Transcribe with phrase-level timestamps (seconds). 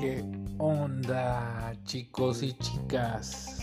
[0.00, 0.24] ¿Qué
[0.56, 3.60] onda, chicos y chicas?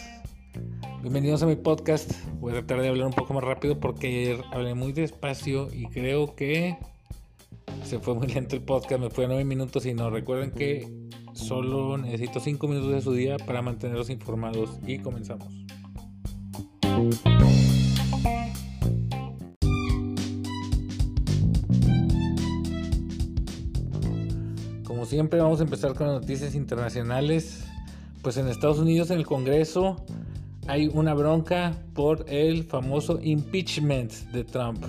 [1.02, 2.12] Bienvenidos a mi podcast.
[2.40, 5.88] Voy a tratar de hablar un poco más rápido porque ayer hablé muy despacio y
[5.88, 6.78] creo que
[7.84, 9.02] se fue muy lento el podcast.
[9.02, 10.12] Me fue a 9 minutos y no.
[10.12, 10.88] Recuerden que
[11.34, 15.48] solo necesito 5 minutos de su día para mantenerlos informados y comenzamos.
[25.04, 27.66] Como siempre vamos a empezar con las noticias internacionales.
[28.22, 29.98] Pues en Estados Unidos en el Congreso
[30.66, 34.82] hay una bronca por el famoso impeachment de Trump.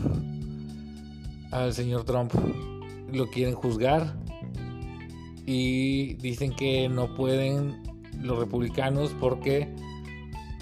[1.51, 2.33] Al señor Trump
[3.13, 4.15] lo quieren juzgar
[5.47, 7.83] y dicen que no pueden
[8.23, 9.69] los republicanos porque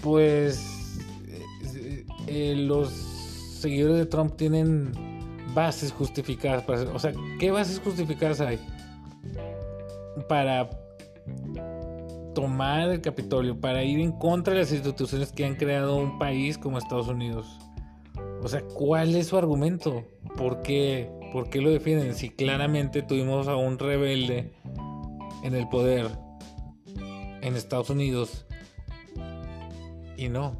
[0.02, 0.96] pues
[1.28, 4.92] eh, eh, los seguidores de Trump tienen
[5.54, 8.58] bases justificadas o sea, ¿qué bases justificadas hay?
[10.28, 10.70] Para
[12.34, 16.58] tomar el Capitolio, para ir en contra de las instituciones que han creado un país
[16.58, 17.58] como Estados Unidos.
[18.42, 20.04] O sea, ¿cuál es su argumento?
[20.36, 22.14] ¿Por qué, ¿Por qué lo defienden?
[22.14, 24.52] Si claramente tuvimos a un rebelde
[25.42, 26.10] en el poder
[27.42, 28.46] en Estados Unidos
[30.16, 30.56] y no,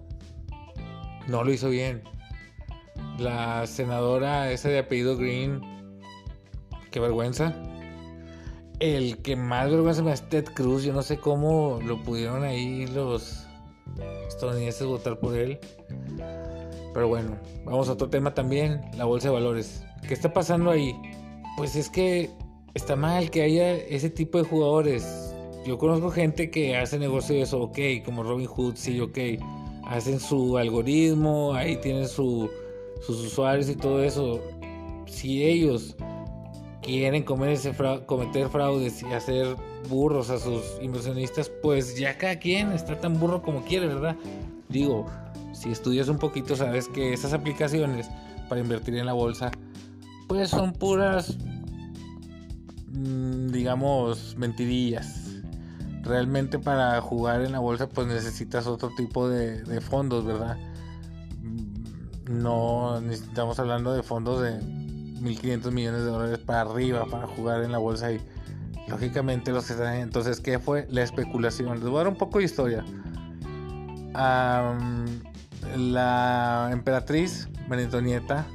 [1.29, 2.03] no lo hizo bien.
[3.19, 5.61] La senadora esa de apellido Green,
[6.91, 7.55] qué vergüenza.
[8.83, 10.83] El que más vergüenza me da es Ted Cruz.
[10.83, 13.47] Yo no sé cómo lo pudieron ahí los
[14.27, 15.61] estadounidenses votar por él.
[16.93, 19.85] Pero bueno, vamos a otro tema también, la bolsa de valores.
[20.09, 20.97] ¿Qué está pasando ahí?
[21.57, 22.31] Pues es que
[22.75, 25.33] está mal que haya ese tipo de jugadores.
[25.65, 29.17] Yo conozco gente que hace negocios, ok, como Robin Hood, sí, ok.
[29.85, 32.51] Hacen su algoritmo, ahí tienen su,
[33.01, 34.41] sus usuarios y todo eso.
[35.07, 35.95] Si ellos
[36.83, 39.57] quieren cometer fraudes y hacer
[39.89, 44.17] burros a sus inversionistas, pues ya cada quien está tan burro como quiere, ¿verdad?
[44.69, 45.07] Digo,
[45.53, 48.11] si estudias un poquito sabes que esas aplicaciones
[48.49, 49.53] para invertir en la bolsa,
[50.27, 51.37] pues son puras,
[52.89, 55.29] mm, digamos, mentirillas.
[56.03, 60.59] Realmente para jugar en la bolsa pues necesitas otro tipo de, de fondos, ¿verdad?
[61.43, 64.82] Mm, no necesitamos hablando de fondos de
[65.23, 68.21] 1.500 millones de dólares para arriba para jugar en la bolsa y
[68.89, 71.79] lógicamente los que están entonces qué fue la especulación.
[71.81, 72.85] Les voy a dar un poco de historia.
[75.77, 78.47] La emperatriz Benitonieta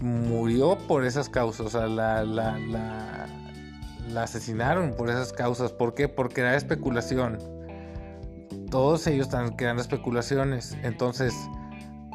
[0.00, 3.26] murió por esas causas o sea la, la, la,
[4.10, 5.72] la asesinaron por esas causas.
[5.72, 6.08] ¿por qué?
[6.08, 7.38] porque era especulación.
[8.70, 10.76] Todos ellos están creando especulaciones.
[10.82, 11.34] Entonces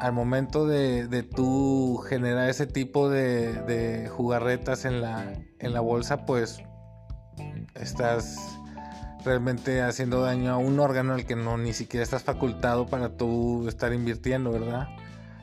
[0.00, 5.80] al momento de, de tú generar ese tipo de, de jugarretas en la, en la
[5.80, 6.62] bolsa, pues
[7.74, 8.58] estás
[9.24, 13.68] realmente haciendo daño a un órgano al que no ni siquiera estás facultado para tú
[13.68, 14.88] estar invirtiendo, ¿verdad?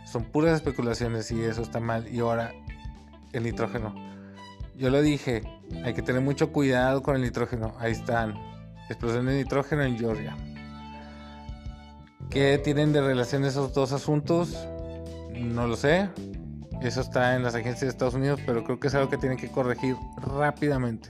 [0.05, 2.07] Son puras especulaciones y eso está mal.
[2.07, 2.53] Y ahora,
[3.33, 3.93] el nitrógeno.
[4.75, 5.43] Yo lo dije,
[5.83, 7.75] hay que tener mucho cuidado con el nitrógeno.
[7.79, 8.35] Ahí están.
[8.89, 10.35] Explosión de nitrógeno en Georgia.
[12.37, 14.67] ¿Qué tienen de relación esos dos asuntos?
[15.33, 16.07] No lo sé.
[16.83, 19.39] Eso está en las agencias de Estados Unidos, pero creo que es algo que tienen
[19.39, 21.09] que corregir rápidamente.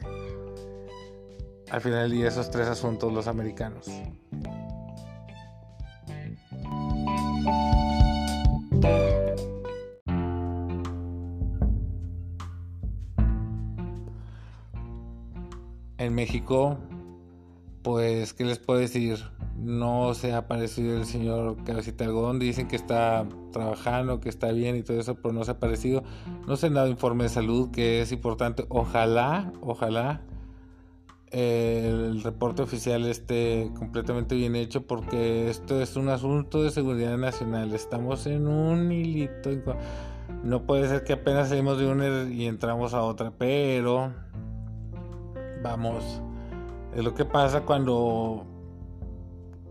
[1.69, 3.89] Al final del esos tres asuntos, los americanos.
[15.97, 16.77] En México,
[17.83, 19.36] pues, ¿qué les puedo decir?
[19.57, 22.39] No se ha aparecido el señor Cabecita Algodón.
[22.39, 26.03] Dicen que está trabajando, que está bien y todo eso, pero no se ha aparecido.
[26.47, 28.65] No se han dado informe de salud, que es importante.
[28.69, 30.21] Ojalá, ojalá
[31.31, 37.17] eh, el reporte oficial esté completamente bien hecho, porque esto es un asunto de seguridad
[37.17, 37.73] nacional.
[37.73, 39.49] Estamos en un hilito.
[40.43, 44.13] No puede ser que apenas salimos de una y entramos a otra, pero
[45.63, 46.21] vamos.
[46.95, 48.45] Es lo que pasa cuando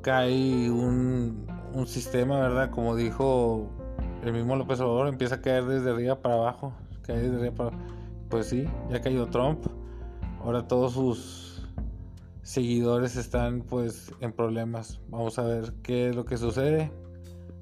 [0.07, 2.71] cae un, un sistema, ¿verdad?
[2.71, 3.69] Como dijo
[4.23, 6.73] el mismo López Obrador, empieza a caer desde arriba para abajo.
[7.03, 7.77] Cae desde arriba para
[8.31, 9.67] Pues sí, ya cayó Trump.
[10.45, 11.69] Ahora todos sus
[12.43, 15.01] seguidores están pues en problemas.
[15.09, 16.93] Vamos a ver qué es lo que sucede.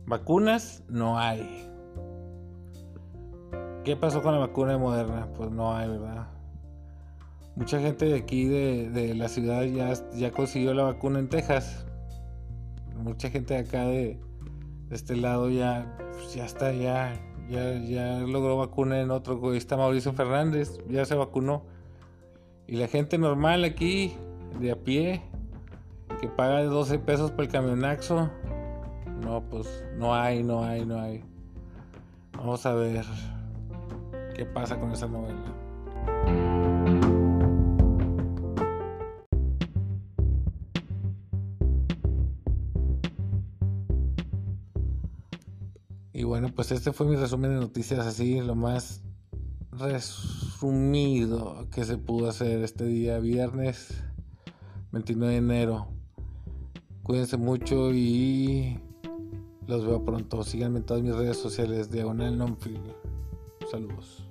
[0.04, 1.66] Vacunas no hay.
[3.84, 5.28] ¿Qué pasó con la vacuna de Moderna?
[5.34, 6.28] Pues no hay, ¿verdad?
[7.56, 11.86] Mucha gente de aquí de, la ciudad ya consiguió la vacuna en Texas
[13.04, 14.18] mucha gente de acá de,
[14.90, 17.20] este lado ya, pues, ya está ya
[17.50, 19.52] Ya, ya logró vacuna en otro.
[19.52, 21.62] Está Mauricio Fernández, ya se vacunó.
[22.66, 24.16] Y la gente normal aquí,
[24.58, 25.20] de a pie,
[26.20, 28.30] que paga 12 pesos por el camionaxo.
[29.20, 31.22] No, pues no hay, no hay, no hay.
[32.32, 33.04] Vamos a ver
[34.34, 35.63] qué pasa con esa novela.
[46.24, 49.02] Y bueno, pues este fue mi resumen de noticias así, lo más
[49.72, 54.02] resumido que se pudo hacer este día, viernes
[54.92, 55.88] 29 de enero.
[57.02, 58.80] Cuídense mucho y
[59.66, 60.44] los veo pronto.
[60.44, 62.94] Síganme en todas mis redes sociales, Diagonal Nonfield.
[63.70, 64.24] Saludos.